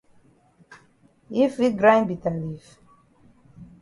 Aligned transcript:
Yi 1.35 1.45
fit 1.55 1.73
grind 1.81 2.05
bitter 2.09 2.35
leaf? 2.41 2.65